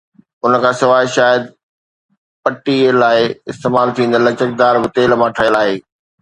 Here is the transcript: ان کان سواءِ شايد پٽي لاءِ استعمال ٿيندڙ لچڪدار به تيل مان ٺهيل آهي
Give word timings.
ان 0.45 0.53
کان 0.61 0.73
سواءِ 0.81 1.05
شايد 1.15 1.41
پٽي 2.43 2.77
لاءِ 3.01 3.19
استعمال 3.51 3.87
ٿيندڙ 3.95 4.19
لچڪدار 4.25 4.75
به 4.81 4.93
تيل 4.95 5.11
مان 5.19 5.29
ٺهيل 5.37 5.61
آهي 5.63 5.77